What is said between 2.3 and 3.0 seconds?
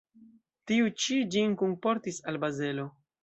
al Bazelo.